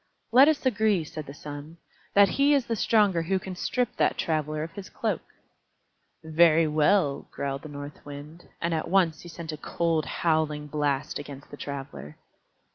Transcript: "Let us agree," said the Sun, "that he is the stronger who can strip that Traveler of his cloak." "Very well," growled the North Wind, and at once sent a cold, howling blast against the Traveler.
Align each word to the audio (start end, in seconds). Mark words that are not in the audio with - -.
"Let 0.31 0.47
us 0.47 0.65
agree," 0.65 1.03
said 1.03 1.27
the 1.27 1.33
Sun, 1.35 1.77
"that 2.15 2.29
he 2.29 2.55
is 2.55 2.65
the 2.65 2.75
stronger 2.75 3.21
who 3.21 3.37
can 3.37 3.55
strip 3.55 3.97
that 3.97 4.17
Traveler 4.17 4.63
of 4.63 4.71
his 4.71 4.89
cloak." 4.89 5.21
"Very 6.23 6.65
well," 6.67 7.27
growled 7.29 7.61
the 7.61 7.69
North 7.69 8.03
Wind, 8.03 8.49
and 8.59 8.73
at 8.73 8.87
once 8.87 9.21
sent 9.31 9.51
a 9.51 9.57
cold, 9.57 10.05
howling 10.07 10.65
blast 10.65 11.19
against 11.19 11.51
the 11.51 11.55
Traveler. 11.57 12.17